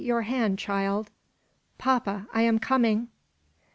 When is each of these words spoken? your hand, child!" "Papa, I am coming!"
your 0.03 0.23
hand, 0.23 0.57
child!" 0.57 1.11
"Papa, 1.77 2.25
I 2.33 2.41
am 2.41 2.57
coming!" 2.57 3.09